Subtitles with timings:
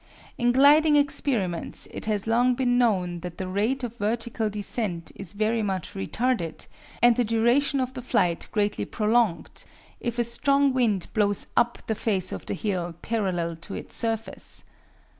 [0.35, 5.33] In gliding experiments it has long been known that the rate of vertical descent is
[5.33, 6.65] very much retarded,
[7.03, 9.63] and the duration of the flight greatly prolonged,
[9.99, 14.63] if a strong wind blows up the face of the hill parallel to its surface.